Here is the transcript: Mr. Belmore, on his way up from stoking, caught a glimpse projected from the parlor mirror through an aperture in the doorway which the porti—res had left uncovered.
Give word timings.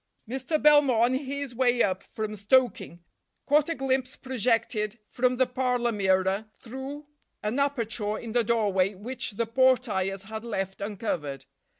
Mr. 0.27 0.59
Belmore, 0.59 1.03
on 1.05 1.13
his 1.13 1.53
way 1.53 1.83
up 1.83 2.01
from 2.01 2.35
stoking, 2.35 3.03
caught 3.45 3.69
a 3.69 3.75
glimpse 3.75 4.15
projected 4.17 4.97
from 5.07 5.35
the 5.35 5.45
parlor 5.45 5.91
mirror 5.91 6.47
through 6.59 7.05
an 7.43 7.59
aperture 7.59 8.17
in 8.17 8.31
the 8.31 8.43
doorway 8.43 8.95
which 8.95 9.33
the 9.33 9.45
porti—res 9.45 10.23
had 10.23 10.43
left 10.43 10.81
uncovered. 10.81 11.45